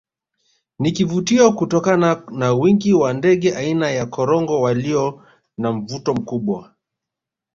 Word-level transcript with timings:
Ni 0.79 0.91
kivutio 0.91 1.51
kutokana 1.53 2.23
na 2.31 2.53
wingi 2.53 2.93
wa 2.93 3.13
ndege 3.13 3.55
aina 3.55 3.91
ya 3.91 4.05
korongo 4.05 4.61
walio 4.61 5.23
na 5.57 5.71
mvuto 5.71 6.13
mkubwa 6.13 6.75